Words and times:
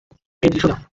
এই 0.43 0.49
দৃশ্য 0.51 0.65
দেখো। 0.67 0.83